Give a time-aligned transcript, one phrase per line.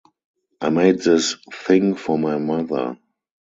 [0.59, 2.97] I made this thing for my mother.